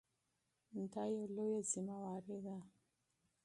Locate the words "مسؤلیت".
1.57-2.23